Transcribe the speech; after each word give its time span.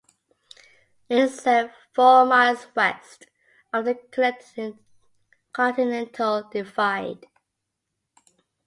It 1.09 1.19
is 1.19 1.37
set 1.39 1.75
four 1.93 2.25
miles 2.25 2.65
west 2.75 3.27
of 3.71 3.85
the 3.85 4.79
Continental 5.53 6.49
Divide. 6.51 7.27